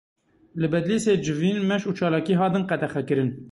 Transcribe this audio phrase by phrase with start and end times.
[0.59, 3.29] Li Bedlîsê civîn, meş û çalakî hatin qedexekirin.